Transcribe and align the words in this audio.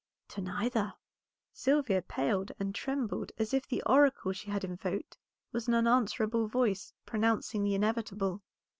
"To 0.29 0.41
neither." 0.41 0.95
Sylvia 1.53 2.01
paled 2.01 2.51
and 2.59 2.73
trembled, 2.73 3.31
as 3.37 3.53
if 3.53 3.67
the 3.67 3.83
oracle 3.85 4.33
she 4.33 4.49
had 4.49 4.63
invoked 4.63 5.15
was 5.51 5.67
an 5.67 5.75
unanswerable 5.75 6.47
voice 6.47 6.91
pronouncing 7.05 7.63
the 7.63 7.75
inevitable. 7.75 8.41